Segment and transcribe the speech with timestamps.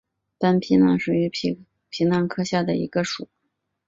[0.39, 1.29] 斑皮蠹属是
[1.91, 3.29] 皮蠹科下的一个属。